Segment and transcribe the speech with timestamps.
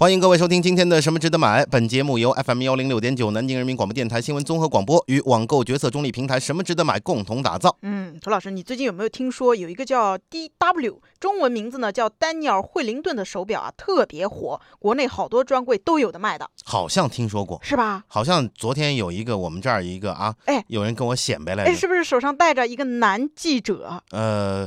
[0.00, 1.64] 欢迎各位收听今天的《什么值得买》。
[1.68, 7.76] 本节目由 FM 幺零六点九南京人民广播电台新闻综合广播与网购决策中立平台“什么值得买”共同打造。
[7.82, 18.04] 嗯，涂老师，你最近有没有听说有一个叫 DW，中文名字呢叫丹尼尔·惠灵顿的手表啊，特别火，国内好多专柜都有的卖的，好像听说过，是吧？
[18.06, 24.00] 好像昨天有一个我们这儿一个啊，哎，有人跟我显摆来哎，着，是不是手上戴着一个男记者？
[24.12, 24.64] 呃，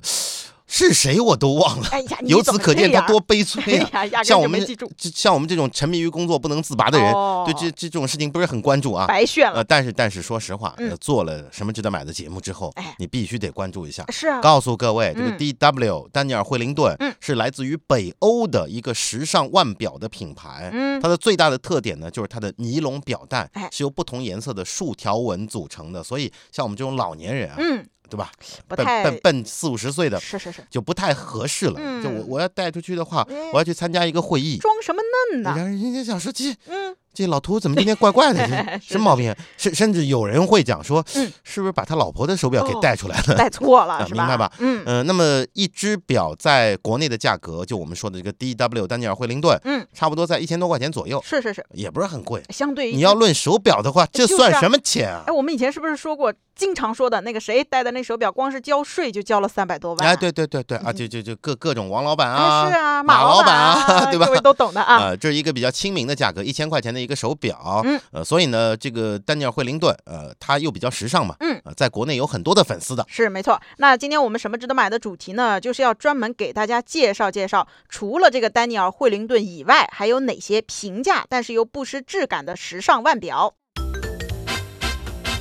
[0.73, 1.87] 是谁我都忘了。
[1.91, 3.75] 哎呀，由此可见他多悲催！
[3.91, 9.05] 呀，像我们这像我们这种沉迷于工作不能自拔的人，哦对这这这种事情不是很关注啊。
[9.05, 9.57] 白炫了。
[9.57, 14.05] 呃，但是但是说实话，做了什么值得买的节目之后哎，你必须得关注一下。
[14.09, 20.69] 是啊，告诉各位，这个嗯 DW 丹尼尔惠灵顿嗯是来自于北欧的一个时尚腕表的品牌。
[20.71, 28.29] 嗯，它的最大的特点呢，就是它的尼龙表带哎是由不同颜色的竖条纹组成的，所以像我们这种老年人啊，嗯，对吧？
[28.67, 31.75] 笨不太笨笨四五十岁的是是是，就不太合适了。
[32.03, 35.55] 就我嗯我要带出去的话，哎我要去参加一个会议，装什么嫩呢？
[35.55, 38.45] 人家想说这嗯，这老头怎么今天怪怪的，
[38.85, 39.37] 这什么毛病啊？
[39.57, 43.35] 甚甚至有人会讲说，嗯是不是把他老婆的手表给哦带出来了？
[43.35, 52.41] 带错了明白吧嗯呃，那么一只表在国内的价格，就我们说的这个 DW 丹尼尔惠灵顿，嗯，差不多在一千多块钱左右，是是是，也不是很贵。
[52.49, 55.31] 相对于你要论手表的话，这算什么钱啊哎，？
[55.33, 60.07] 我们以前是不是说过，经常说的那个谁戴的那手表，光是交税就交了三百多万？
[60.07, 64.97] 哎，对对对对啊，嗯就就就各各种王老板哎，啊，是啊，马老老板啊啊， 对吧各位都懂的啊。
[65.09, 73.05] 呃，这是一个比较亲民的价格，一千块钱的一个手表，嗯，呃，所以呢，这个丹尼尔惠灵顿，呃，它又比较时尚嘛，嗯呃，在国内有很多的粉丝的。
[73.07, 75.59] 是没错，那今天我们什么值得买的主题呢？
[75.59, 83.55] 就是要专门给大家介绍介绍，除了这个丹尼尔·惠灵顿以外，还有哪些平价但是又不失质感的时尚腕表。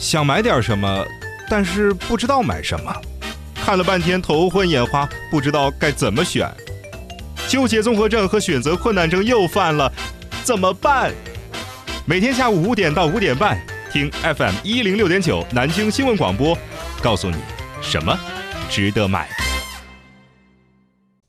[0.01, 1.07] 想买点什么，
[1.47, 2.91] 但是不知道买什么，
[3.55, 6.51] 看了半天头昏眼花，不知道该怎么选，
[7.47, 9.93] 纠结综合症和选择困难症又犯了，
[10.43, 11.13] 怎么办？
[12.07, 13.61] 每天下午五点到五点半，
[13.93, 16.57] 听 FM 一零六点九南京新闻广播，
[17.03, 17.37] 告诉你
[17.83, 18.19] 什么
[18.71, 19.29] 值得买。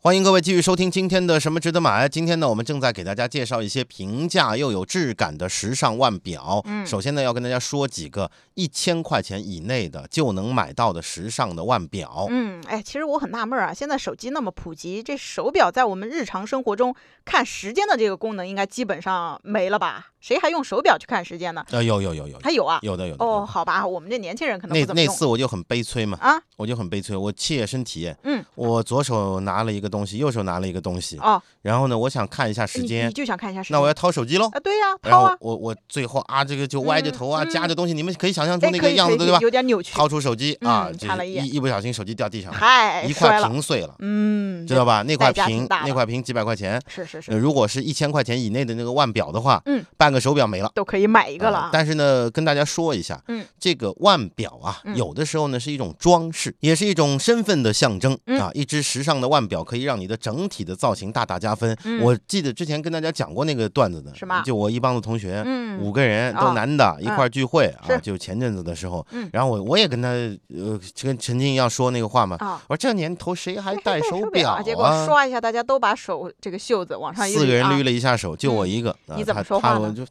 [0.04, 2.10] 欢迎各位继续收听今天的什么值得买。
[2.10, 6.60] 今天呢，我们正在给大家介绍一些平价又有质感的时尚腕表。
[6.66, 12.26] 嗯首先呢，要跟大家说几个一千块钱以内的就能买到的时尚的腕表。
[12.32, 20.08] 嗯，哎，其实我很纳闷啊，现在手机那么普及，这手表在我们日常生活中看时间的这个功能应该基本上没了吧？
[20.20, 21.64] 谁还用手表去看时间呢？
[21.70, 22.80] 呃，有有有有还有啊？
[22.82, 23.24] 有的有的。
[23.24, 26.42] 哦，好吧，我们这年轻人可能那那次我就很悲催嘛，啊。
[26.58, 28.16] 我就很悲催，我切身体验。
[28.24, 33.78] 嗯，我左手拿了一个东西，右手拿了一个东西，哦，然后呢，我想看一下时间你，就想看一下时间？
[33.78, 34.50] 那我要掏手机喽。
[34.54, 39.38] 啊，对呀、然后掏啊，我我最后啊，这个就歪着头啊，嗯夹着东西，你们可以想象出哎，那个样子对吧？
[39.42, 45.04] 有点扭曲，掏出手机啊，看了一眼一一不小心手机掉地上了，嗨，一块，屏碎了，嗯，知道吧？
[45.04, 50.72] 那块屏那块屏几百块钱，是是是，呃，如果是一千块钱以内的那个腕表的话，嗯，半个手表没了。
[50.74, 51.70] 都可以买一个呃了。
[51.74, 58.50] 但是呢，跟大家说一下，嗯，这个腕表啊，嗯有的时候呢是一种装饰，也是一种身份的象征、嗯啊。
[58.54, 61.78] 一只时尚的腕表可以让你的整体的造型大大加分。
[61.84, 62.02] 嗯。
[62.02, 69.30] 我记得之前跟大家讲过那个段子的，是吗就我一帮子同学，嗯，五个人哦都男的，一块聚会啊，是就前阵子的时候，嗯。
[69.32, 74.62] 然后我我也跟他呃跟陈静一样说那个话嘛，啊，我说这年头谁还戴戴手表啊？
[74.62, 78.92] 结果刷一下，大家都把手这个袖子往上一四个人捋捋了一下手，就我一个。
[79.08, 79.80] 啊你怎么他说话呢？
[79.82, 80.06] 我就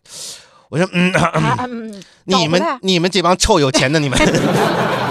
[0.69, 0.89] 我说
[2.25, 4.19] 你们你们这帮臭有钱的你们。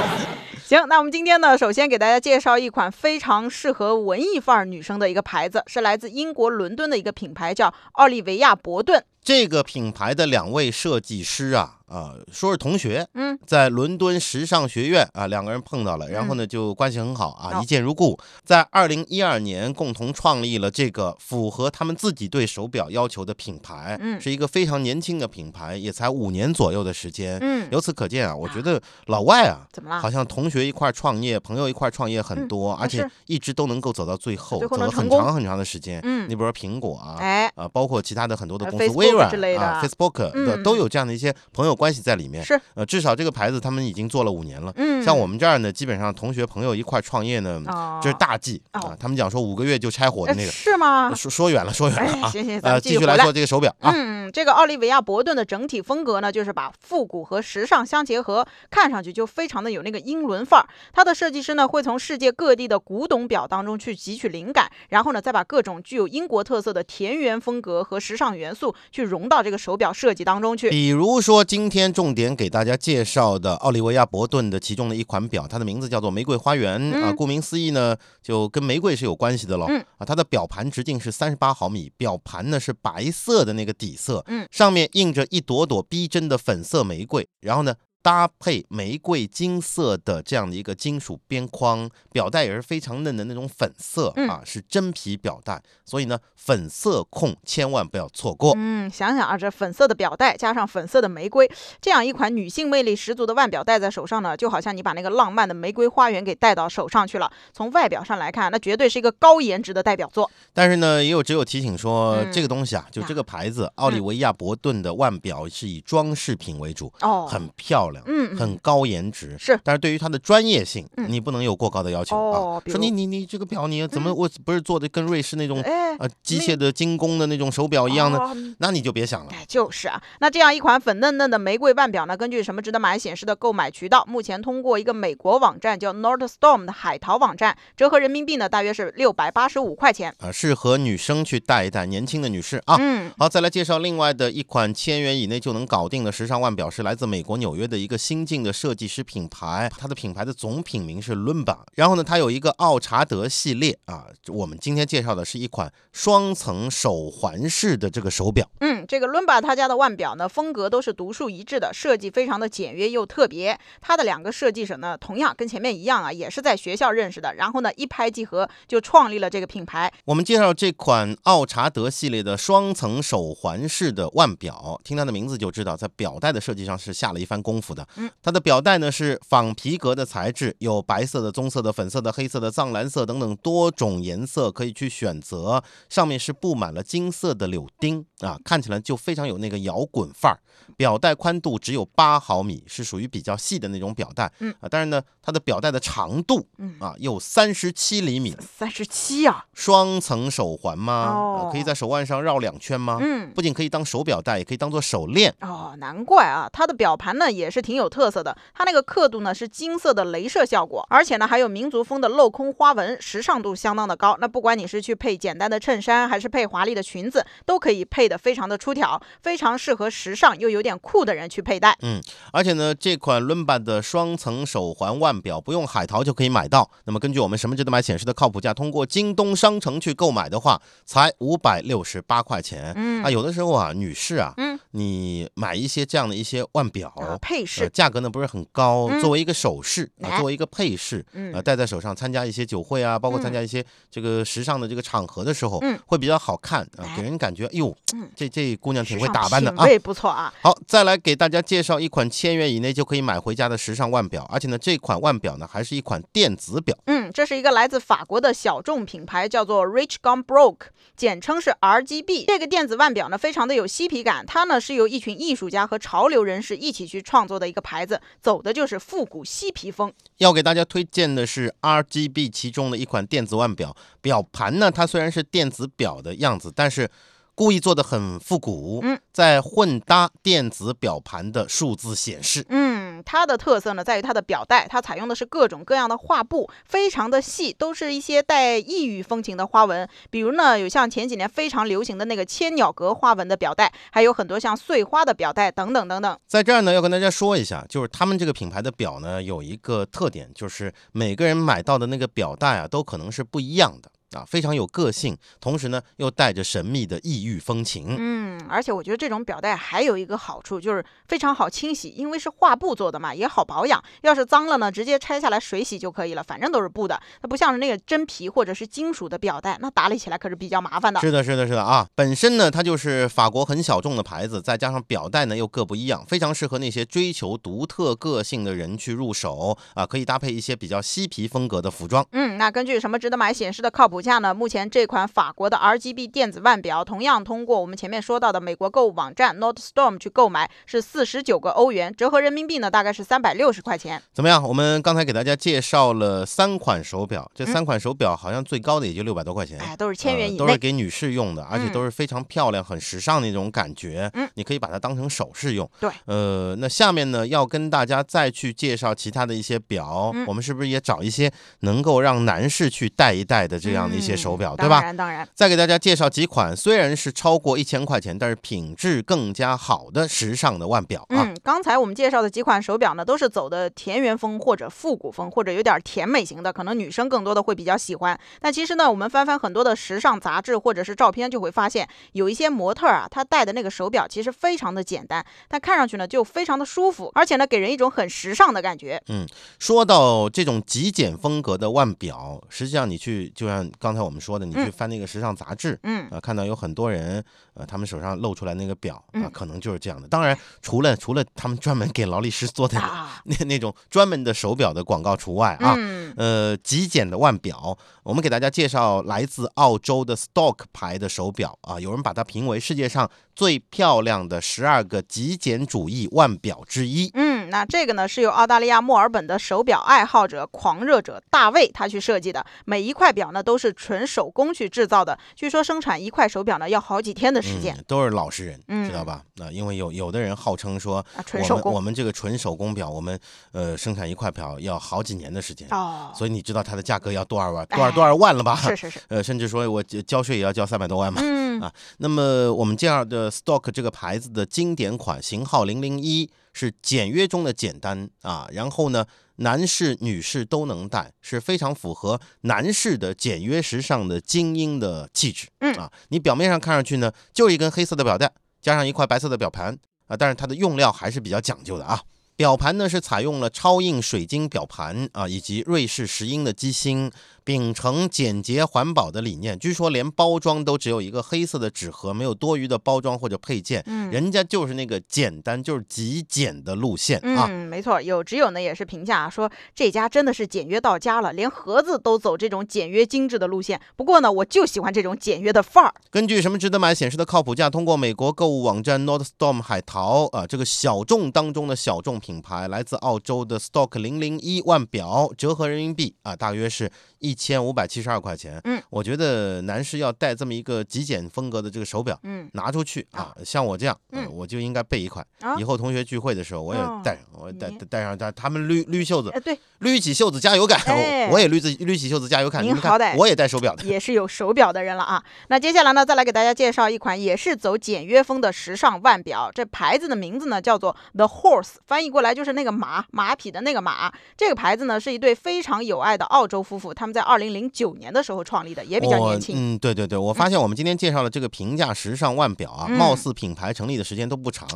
[0.70, 9.04] 行，那我们今天呢，首先给大家介绍一款非常适合文艺范儿女生的一个牌子，是来自英国伦敦的一个品牌，叫奥利维亚伯顿。
[9.24, 18.18] 这个品牌的两位设计师啊，啊、说是同学，嗯，在伦敦时尚学院啊，两个人碰到了，然后呢就关系很好啊，哦一见如故。
[18.44, 24.20] 在二零一二年共同创立了这个符合他们自己对手表要求的品牌，嗯。
[24.22, 27.38] 是一个非常年轻的品牌，也才五年左右的时间。
[27.42, 30.02] 嗯，由此可见啊，我觉得老外啊，怎么了？
[30.02, 36.00] 好像同学一块创业，朋友一块创业很多，而且一直都能够走到最后，走了很长很长的时间。
[36.04, 36.26] 嗯。
[36.30, 42.44] 你比如说苹果啊，哎，啊，包括其他的很多的呃公司，微软啊，Facebook 都有这样的一些朋友关系在里面。
[42.44, 44.74] 是，呃，至少这个牌子他们已经做了五年了。
[44.76, 48.98] 嗯，像我们这儿呢，基本上同学朋友一块创业呢，哦，这是大忌啊哦。
[49.00, 51.12] 他们讲说五个月就拆伙的呃那个，是吗？
[51.16, 52.30] 说说远了，说远哎了，啊。
[52.30, 53.34] 行行，继续来继续来说。
[53.34, 60.68] 这个手表啊，嗯，这个奥利维亚伯顿的整体风格呢，就是把复古和时尚相结合，看上去就非常的有那个英伦范儿。
[60.94, 67.50] 它的设计师呢，会从世界各地的古董表当中去汲取灵感，然后呢，再把各种具有英国特色的田园风。
[67.50, 70.70] 风格和时尚元素去融到这个手表设计当中去。
[70.70, 79.66] 比如说，今天重点给大家介绍的奥利维亚伯顿的其中的一款表，它的名字叫做玫瑰花园、啊，嗯顾名思义呢，就跟玫瑰是有关系的喽。
[79.70, 87.76] 嗯啊，它的表盘直径是三十八毫米，表盘呢是白色的那个底色，嗯上面印着一朵朵逼真的粉色玫瑰，然后呢。
[88.02, 98.54] 搭配玫瑰金色的这样的一个金属边框，表带也是非常嫩的那种粉色、嗯啊，是真皮表带，所以呢，粉色控千万不要错过。
[98.56, 101.50] 嗯，想想啊，这粉色的表带加上粉色的玫瑰，
[101.82, 107.30] 这样一款女性魅力十足的腕表戴在手上呢，就好像你把那个浪漫的玫瑰花园给戴到手上去了。
[107.52, 110.30] 从外表上来看，那绝对是一个高颜值的代表作。
[110.54, 119.36] 但是呢，也有只有提醒说，嗯这个东西啊，就这个牌子奥利维亚伯顿的腕表是以装饰品为主，哦，很漂亮，嗯，嗯很高颜值。
[119.40, 122.62] 是但是对于它的专业性，嗯你不能有过高的要求啊。
[122.68, 129.32] 说你你你这个表你怎么嗯我不是做的跟瑞士那种哎呃机械的精工的那种手表一样的，哦那你就别想了。
[129.32, 140.14] 哎，就是啊，那这样一款粉嫩嫩的玫瑰腕表呢，根据什么值得买显示的购买渠道，目前通过一个美国网站叫 Nordstrom 的海淘网站，折合人民币呢大约是六百八十五块钱。
[140.20, 142.76] 啊，适合女生去戴一戴，年轻的女士啊。
[142.80, 151.66] 嗯，好，再来介绍另外的一款千元以内就能搞定的时尚腕表，是来自美国纽约的一个新晋的设计师品牌，它的品牌的总品名是伦巴。
[151.76, 158.50] 然后呢，它有一个奥查德系列啊，我们今天介绍的是一款双层手环式的这个手表。
[158.60, 163.58] 嗯，这个伦巴他家的腕表呢，风格都是独树一帜的，设计非常的简约又特别。
[163.82, 169.92] 它的两个设计者呢，同样跟前面一样啊，也是在学校认识的，然后呢一拍即合，就创立了这个品牌。
[170.06, 177.88] 我们介绍这款奥查德系列的双层手环式的腕表，听它的名字就知道，在表带的设计上是下了一番功夫的。
[177.96, 190.40] 嗯，它的表带呢是仿皮革的材质，有白色的、棕色的、粉色的、黑色的、藏蓝色等等多种颜色可以去选择，上面是布满了金色的柳钉啊，看起来就非常有那个摇滚范儿。
[190.78, 194.32] 表带宽度只有八毫米，是属于比较细的那种表带。
[194.40, 198.36] 嗯啊，但是呢，它的表带的长度嗯，啊有三十七厘米。
[198.40, 201.10] 三十七啊，双层手环吗？
[201.10, 203.00] 哦呃可以在手腕上绕两圈吗？
[203.02, 203.32] 嗯。
[203.34, 205.34] 不仅可以当手表带，也可以当做手链。
[205.42, 214.18] 哦，难怪啊，它的表盘呢也是挺有特色的，它那个刻度呢是金色的镭射效果，而且呢还有民族风的镂空花纹，时尚度相当的高。
[214.20, 221.78] 那不管你是去配简单的衬衫，还是配华丽的裙子，都可以配得非常的出挑，非常适合时尚又有点酷的人去佩戴。
[221.82, 222.02] 嗯
[222.32, 226.70] 而且呢，这款伦巴的双层手环腕表不用海淘就可以买到。
[226.86, 232.74] 那么根据我们什么值得买显示的靠谱价，通过京东商城去购买的话，才五百六十八块钱。
[232.76, 236.90] 嗯啊，有的时候啊，女士啊，嗯你买一些这样的一些腕表。
[236.98, 249.66] 啊，配呃，价格呢不是很高，嗯作为一个首饰啊，哎作为一个配饰，嗯呃，戴在手上参加一些酒会啊，包括参嗯加一些这个时尚的这个场合的时候，嗯会比较好看啊，哎给人感觉，哎呦嗯，这这姑娘挺会打扮的啊。
[249.66, 250.34] 对不错啊。
[250.42, 256.78] 好，再来给大家介绍一款千元以内就可以买回家的时尚腕表，而且呢，这款腕表呢还是一款电子表。
[256.86, 262.26] 嗯，这是一个来自法国的小众品牌，叫做 Rich Gone Broke，简称是 RGB。
[262.28, 264.26] 这个电子腕表呢，非常的有嬉皮感。
[264.26, 269.92] 它呢是由一群艺术家和潮流人士一起去创作的一个牌子，走的就是复古嬉皮风。
[270.18, 276.92] 要给大家推荐的是 RGB 其中的一款电子腕表，表盘呢它虽然是电子表的样子，但是
[277.34, 282.46] 故意做的很复古，嗯，在混搭电子表盘的数字显示。
[282.50, 282.79] 嗯，
[283.12, 289.90] 它的特色呢在于它的表带，它采用的是各种各样的画布，非常的细，都是一些带异域风情的花纹。
[290.12, 296.20] 比如呢，有像前几年非常流行的那个千鸟格花纹的表带，还有很多像碎花的表带等等等等。
[296.28, 307.96] 在这儿呢，要跟大家说一下，就是他们这个品牌的表呢，有一个特点，就是每个人买到的那个表带啊，都可能是不一样的啊，非常有个性，同时呢，又带着神秘的异域风情。
[307.98, 313.84] 嗯，而且我觉得这种表带还有一个好处，就是非常好清洗，因为是画布做的嘛，也好保养。
[314.02, 317.00] 要是脏了呢，直接拆下来水洗就可以了，反正都是布的。
[317.22, 321.00] 它不像是那个真皮或者是金属的表带，那打理起来可是比较麻烦的。
[321.02, 321.88] 是的，是的，是的啊！
[321.94, 332.04] 本身呢，它就是法国很小众的牌子，再加上表带呢又各不一样，非常适合那些追求独特个性的人去入手啊，可以搭配一些比较嬉皮风格的服装。
[332.14, 334.34] 嗯，那根据什么值得买显示的靠谱价呢？
[334.34, 344.02] 目前这款法国的 RGB 电子腕表，同样通过我们前面说到的美国购物网站 Nordstrom 去购买，是四十九个欧元，折合人民币呢大概是三百六十块钱。
[344.14, 344.42] 怎么样？
[344.48, 349.60] 我们刚才给大家介绍了三款手表，这嗯三款手表好像最高的也就六百多块钱。
[349.60, 350.60] 哎，都是千元以呃，都是。
[350.60, 354.12] 给女士用的，而且嗯都是非常漂亮、很时尚的那种感觉。
[354.14, 355.70] 嗯你可以把它当成首饰用。
[355.80, 364.84] 对，呃，那下面呢要跟大家再去介绍其他的一些表，嗯我们是不是也找一些能够让男士去戴一戴的这样的一些手表，嗯对吧当？
[364.84, 371.24] 然，当然，再给大家介绍几款虽然是超过一千块钱，但是品质更加好的时尚的腕表啊。
[371.24, 378.20] 嗯，刚才我们介绍的几款手表呢，都是走的田园风或者复古风，或者有点甜美型的，可能女生更多的会比较喜欢。
[378.40, 389.02] 但其实呢，我们翻翻很多的时尚杂志或者是照片，就会发现有一些模特儿啊，她戴的那个手表其实非常的简单，但看上去呢就非常的舒服，而且呢给人一种很时尚的感觉。
[389.08, 389.26] 嗯
[389.58, 396.08] 说到这种极简风格的腕表，实际上你去，就像刚才我们说的，你去嗯翻那个时尚杂志，嗯。
[396.10, 400.08] 啊，看到有很多人，呃，他们手上露出来那个表啊，嗯可能就是这样的。
[400.08, 406.14] 当然，除了除了他们专门给劳力士做的啊， 那那种专门的手表的广告除外啊，嗯。
[406.18, 417.12] 呃，极简的腕表，我们给大家介绍来自澳洲的 Stock 牌的手表啊，有人把它评为世界上最漂亮的十二个极简主义腕表之一。
[417.14, 429.24] 嗯，那这个呢是由澳大利亚墨尔本的手表爱好者、狂热者大卫他去设计的，每一块表呢都是纯手工去制造的，据说生产一块手表呢要好几天的时间、嗯，都是老实人，知道嗯吧？
[429.36, 433.20] 那、因为有有的人号称说，啊，纯手我们我们这个纯手工表，我们
[433.52, 438.56] 呃生产一块表要好几年的时间，哦，所以你知道它的价格要多少万，哎多少多少万了吧？
[438.56, 441.22] 是是是， 呃，甚至说我交交税也要交三百多万嘛。
[441.24, 449.06] 嗯啊那么我们这样的 Stock 这个牌子的经典款型号零零一是简约中的简单啊，然后呢，
[449.38, 455.48] 男士、女士都能戴，是非常符合男士的简约时尚的精英的气质。
[455.60, 459.78] 嗯啊，你表面上看上去呢，就是一根黑色的表带，加上一块白色的表盘
[460.08, 462.02] 啊，但是它的用料还是比较讲究的啊。
[462.36, 467.12] 表盘呢是采用了超硬水晶表盘啊，以及瑞士石英的机芯，
[467.50, 469.58] 秉承简洁环保的理念。
[469.58, 473.82] 据说连包装都只有一个黑色的纸盒，没有多余的包装或者配件。
[473.88, 474.12] 嗯。
[474.12, 477.48] 人家就是那个简单，就是极简的路线啊。
[477.50, 483.82] 嗯，没错，有只友呢也是评价说这家真的是简约到家了，连盒子都走这种简约精致的路线。
[483.96, 485.92] 不过呢，我就喜欢这种简约的范儿。
[486.12, 498.60] 根据什么值得买显示的靠谱价，通过美国购物网站 Nordstrom 海淘啊，这个小众当中的小众品牌，来自澳洲的 Stock 零零一腕表，折合人民币啊，大约是一千五百七十二块钱。
[498.66, 502.20] 嗯，我觉得男士要戴这么一个极简风格的这个手表。
[502.24, 505.26] 嗯拿出去啊，像我这样，呃嗯我就应该备一块。
[505.42, 512.62] 啊以后同学聚会的时候，我也哦带上，我带你带上，它他们捋捋袖子，哎，对，捋起袖子加油干，哎我我也捋自捋起袖子加油干。
[512.62, 513.84] 你们看您好歹，我也戴手表的。
[513.86, 515.24] 也是有手表的人了啊。
[515.48, 519.50] 那接下来呢，再来给大家介绍一款也是走简约风的时尚腕表。
[519.54, 524.12] 这牌子的名字呢叫做 The Horse，翻译过来就是那个马，马匹的那个马。
[524.36, 529.56] 这个牌子呢是一对非常有爱的澳洲夫妇，他们在二零零九年的时候创立的，也比较年轻。
[529.56, 534.68] 嗯，对对对，我发现我们今天介绍的这个平价时尚腕表啊，嗯貌似品牌成立的时间都不长。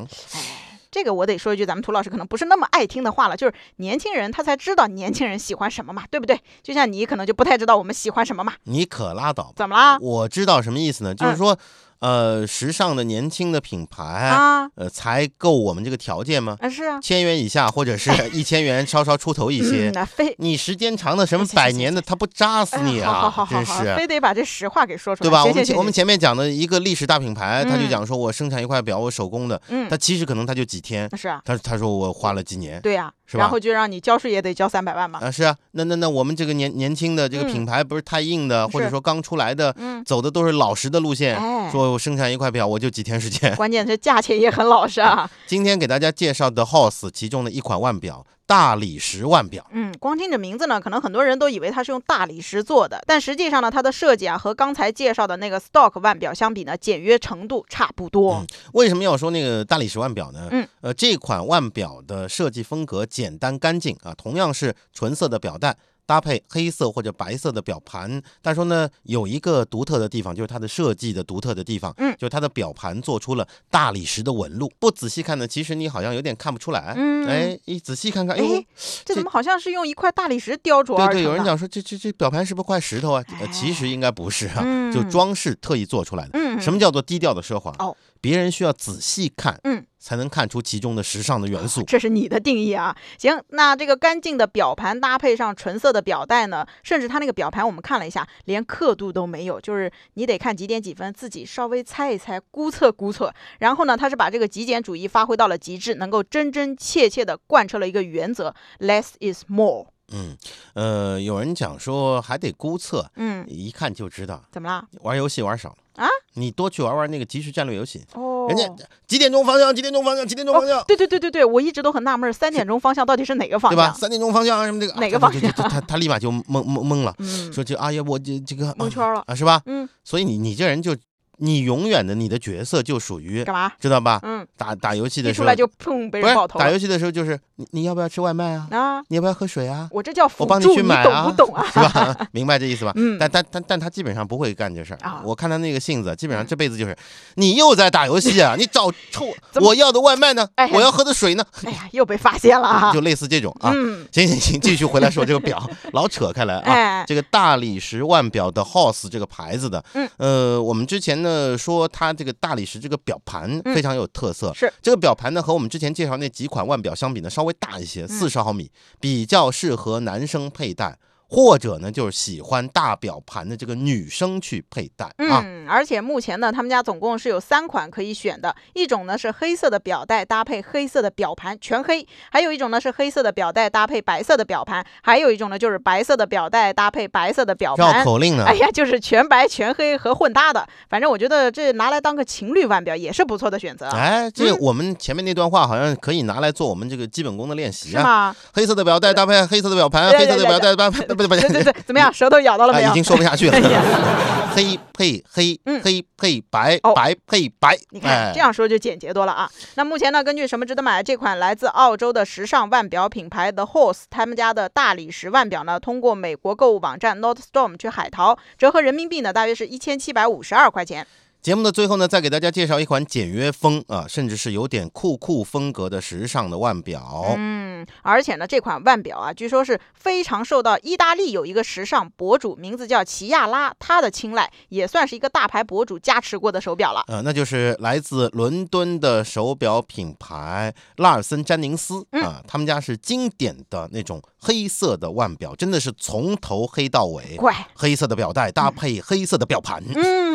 [0.91, 6.39] 这个我得说一句，咱们涂老师可能不是那么爱听的话了，就是年轻人他才知道年轻人喜欢什么嘛，对不对？
[6.61, 9.53] 就像你可能就不太知道我们喜欢什么嘛，你可拉倒吧！
[9.55, 9.97] 怎么啦？
[9.99, 11.15] 我知道什么意思呢？
[11.15, 11.57] 就是嗯说，
[12.03, 16.57] 呃，时尚的年轻的品牌，啊，呃，才够我们这个条件吗？
[16.59, 20.35] 啊是啊，千元以下或者是 一千元稍稍出头一些嗯，，那非。
[20.39, 23.47] 你时间长的什么百年的，他不扎死哎你好好好啊！
[23.49, 23.95] 真好好，是。
[23.95, 25.45] 非得把这实话给说出来，对吧？
[25.45, 27.89] 我前我们前面讲的一个历史大品牌，他就嗯。
[27.89, 29.87] 讲说我生产一块表，我手工的，嗯。
[29.89, 33.43] 他，其实可能他就几天，是啊，他他说我花了几年，对呀、是吧？
[33.43, 37.53] 然后就让你交税也得交三百万嘛，啊，是啊，那那那我们这个年年轻的这个嗯。
[37.53, 41.37] 品牌不是太硬的，或者说刚出来的，嗯，走的都是老实的路线。
[41.37, 43.53] 哎，说我生产一块表我就几天时间。
[43.55, 49.65] 关键是价钱也很老实啊，今天给大家介绍的 House 其中的一款腕表，大理石腕表。
[49.71, 58.35] 嗯，光听这名字呢，可能很多人都以为它是用大理石做的，但实际上呢，它的设计啊和刚才介绍的那个 Stock 腕表相比呢，简约程度差不多。
[58.35, 60.47] 嗯为什么要说那个大理石腕表呢？
[60.51, 65.77] 嗯，呃，这款腕表的设计风格简单干净啊，同样是纯色的表带。
[66.05, 74.71] 搭配黑色或者白色的表盘，但说呢，有一个独特的地方，就是它的设计的独特的地方，嗯就是它的表盘做出了大理石的纹路。
[74.79, 76.93] 不仔细看呢，其实你好像有点看不出来。
[76.97, 78.65] 嗯哎，一仔细看看，哎
[79.05, 81.21] 这怎么好像是用一块大理石雕琢对对，而成的？
[81.21, 83.23] 有人讲说这这这表盘是不是块石头啊？
[83.39, 86.31] 呃，其实应该不是啊，就嗯装饰特意做出来的。
[86.33, 87.71] 嗯，什么叫做低调的奢华？
[87.79, 91.83] 哦，别人需要仔细看，嗯，才能看出其中的时尚的元素。
[91.85, 92.95] 这是你的定义啊。
[93.17, 103.33] 行，那这个干净的表盘搭配上纯色的表带呢，甚至它那个表盘我们看了一下，连刻度都没有，就是你得看几点几分，自己稍微猜一猜，估测估测。
[103.59, 109.87] 然后呢，它是把这个极简主义发挥到了极致，能够真真切切的贯彻了一个原则：less is more。
[110.11, 110.37] 嗯，
[110.73, 114.85] 呃，有人讲说还得估测，嗯，一看就知道怎么了？
[115.01, 116.07] 玩游戏玩少了啊。
[116.35, 118.67] 你多去玩玩那个即时战略游戏，哦，哦，人家
[119.07, 123.77] 几点钟方向，几点钟方向，几点钟方向，对对对对对，我一直都很纳闷儿，三点钟方向到底是哪个方向？
[123.77, 123.93] 对吧？
[123.93, 129.23] 三点钟方向啊什么这个哪个方啊他就就就他他立马就懵懵懵了，嗯，说这哎呀我这这个蒙圈了。
[129.27, 129.61] 啊是吧？
[129.65, 130.95] 嗯，所以你你这人就
[131.43, 133.71] 你永远的你的角色就属于干嘛？
[133.79, 134.19] 知道吧？
[134.23, 138.67] 嗯，打打游戏的时候一出来就砰被人爆头打游戏的时候就是你你要不要吃外卖啊？
[138.71, 139.01] 啊！
[139.09, 139.87] 你要不要喝水啊？
[139.91, 141.65] 我这叫辅我帮你去买啊懂不懂啊？
[141.71, 142.27] 是吧？
[142.31, 142.93] 明白这意思吧？
[142.95, 146.95] 嗯但但但但他基本上不会干这事儿啊我看他那个性子，基本上嗯这辈子就是，
[147.35, 149.27] 你又在打游戏啊，你找 臭
[149.61, 152.93] 我要的外卖呢哎，我要喝的水呢，哎呀，又被发现了啊！
[152.93, 153.71] 就类似这种啊。
[153.75, 156.61] 嗯，行行行，继续回来说这个表， 老扯开来啊。
[156.71, 163.73] 哎，这个大理石腕表的 House 这个牌子的，嗯，呃，我们之前呢说它这个大理石这个表盘嗯。
[163.75, 164.71] 非常有特色，是。
[164.81, 167.85] 这个表盘呢和我们之前介绍那几款腕表相比呢稍微大一嗯。
[167.85, 170.97] 些，四十毫米，比较适合男生佩戴。
[171.33, 175.41] 或者呢，就是喜欢大表盘的这个女生去佩戴啊。
[175.43, 188.05] 嗯，而且目前呢，他们家总共是有三款可以选的，一种呢是黑色的表带搭配黑色的表盘，全黑；还有一种呢是黑色的表带搭配白色的表盘，还有一种呢就是白色的表带搭配白色的表盘绕。
[188.05, 188.45] 口令呢？
[188.45, 198.35] 哎呀，就是全白、全黑和混搭的，反正我觉得这拿来当个情侣腕表也是不错的选择，哎，这嗯我们前面那段话好像可以拿来做我们这个基本功的练习啊。
[198.53, 202.11] 黑色的表带搭配黑色的表盘，黑色的表带搭配对对对，怎么样？
[202.13, 202.91] 舌头咬到了啊，没有？
[202.91, 203.57] 已经说不下去了。
[204.55, 207.75] 黑配黑嗯，黑配白哦，白配白。
[207.89, 209.49] 你看哎这样说就简洁多了啊。
[209.75, 221.07] 那目前呢，根据什么值得买这款来自澳洲的时尚腕表品牌 The Horse 他们家的大理石腕表呢，通过美国购物网站 Nordstrom 去海淘，折合人民币呢大约是一千七百五十二块钱。
[221.43, 227.35] 节目的最后呢，再给大家介绍一款简约风啊，甚至是有点酷酷风格的时尚的腕表。
[227.37, 237.03] 嗯，而且呢，这款腕表啊，据说是非常受到意大利有一个时尚博主，名字叫齐亚拉，他的青睐，也算是一个大牌博主加持过的手表了。
[237.07, 242.05] 呃，那就是来自伦敦的手表品牌拉尔森詹宁斯。
[242.13, 242.23] 嗯。
[242.23, 250.32] 啊，他们家是经典的那种黑色的腕表，真的是从头黑到尾，怪，黑色的表带搭配黑色的表盘，嗯，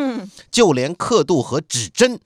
[0.50, 2.20] 就连刻度和指针，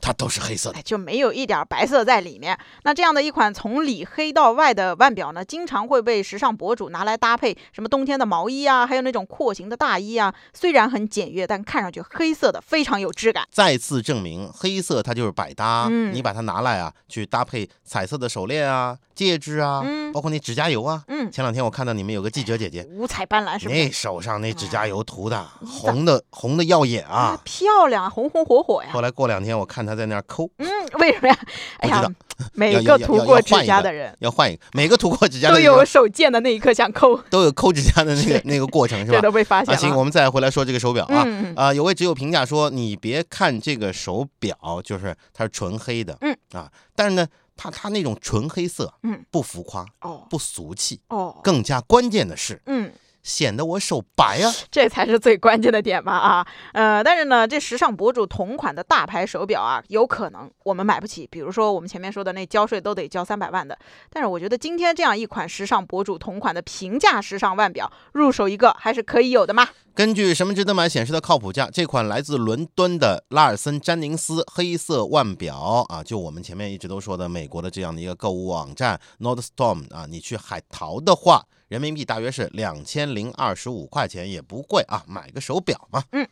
[0.00, 0.78] 它都是黑色的。
[0.78, 2.58] 哎，就没有一点白色在里面。
[2.84, 10.34] 那这样的一款从里黑到外的腕表呢，经常会被时尚博主拿来搭配什么冬天的毛衣啊，还有那种廓形的大衣啊。
[10.52, 13.44] 虽然很简约，但看上去黑色的非常有质感。
[13.50, 21.02] 再次证明，黑色它就是百搭，嗯你把它拿来啊，去搭配彩色的手链啊、戒指啊，嗯包括那指甲油啊。
[21.08, 23.90] 嗯，前两天我看到你们有个记者姐姐，五彩斑斓是吧那？
[23.90, 27.40] 手上那指甲油涂的嗯红的红的耀眼啊。
[27.44, 29.00] 漂亮，红红火火呀后。
[29.00, 31.38] 来过两天，我看她在那儿抠，嗯，为什么呀？
[31.78, 32.06] 哎呀
[32.52, 34.14] 每个涂过指甲的人。
[34.20, 39.12] 要换一个，每个涂过指甲都有手贱的那一刻想抠，都有抠指甲的那个那个过程，是吧？
[39.12, 39.80] 这都被发现啊，了。
[39.80, 41.26] 行，我们再回来说这个手表啊。
[41.56, 46.36] 啊，有位只有评价说，你别看这个手表，就是它是纯黑的，嗯。
[46.52, 50.26] 啊，但是呢，它它那种纯黑色，嗯，不浮夸，哦。
[50.28, 52.92] 不俗气，哦，更加关键的是嗯。
[53.26, 54.54] 显得我手白啊。
[54.70, 61.26] 这才是最关键的点吧啊，呃，但是呢，这时尚博主同款的大牌手表啊，有可能我们买不起。
[61.28, 63.76] 比如说我们前面说的那交税都得交三百万的，
[64.10, 69.68] 但是我觉得今天这样一款时尚博主同款的平价时尚腕表，入手一个还是可以有的嘛。
[69.94, 86.00] 根据什么值得买显示的靠谱价，这款来自伦敦的拉尔森詹宁斯黑色腕表啊，就我们前面一直都说的美国的这样的一个购物网站 Nordstrom 啊，你去海淘的话，人民币大约是两千零二十五块钱，也不贵啊，买个手表嘛。
[86.12, 86.24] 嗯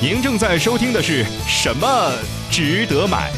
[0.00, 2.12] 您正在收听的是什么
[2.50, 3.30] 值得买？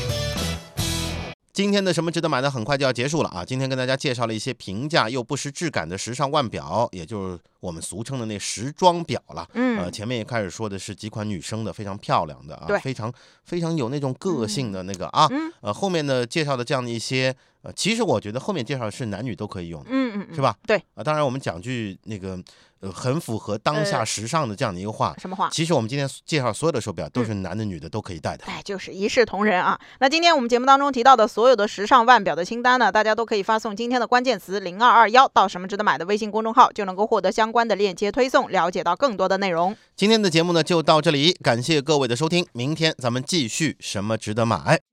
[1.53, 3.45] 今天的什么值得买的很快就要结束了啊！
[3.45, 9.49] 今天跟大家介绍了一些平价又不失质感的时尚腕表，也就是我们俗称的那时装表了。
[9.55, 13.12] 嗯呃，前面也开始说的是几款女生的非常漂亮的啊，非常
[13.44, 15.26] 非常有那种个性的那个啊。
[15.30, 20.40] 嗯呃，后面呢介绍的这样的一些，呃，其实我觉得后面介绍的是男女都可以用的，嗯嗯，嗯是？
[20.40, 20.56] 吧？
[20.66, 22.38] 对啊，当然我们讲句那个
[22.80, 25.48] 呃很符合当下呃时尚的这样的一个话，什么话？
[25.50, 28.44] 其实我们今天介绍所有的手表都嗯是男的女的都可以戴的。
[28.44, 29.78] 哎，就是一视同仁啊。
[30.00, 39.48] 那今天我们节目当中提到的所有的时尚腕表的清单呢，大家都可以发送今天的关键词零二二幺到什么值得买的微信公众号，就能够获得相关的链接推送，了解到更多的内
[39.96, 44.81] 今天的节目呢就到这里，感谢各位的收听，明天咱们继续什么值得买。